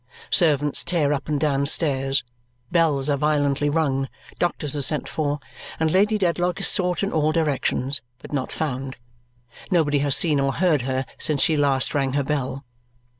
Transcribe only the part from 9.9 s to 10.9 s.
has seen or heard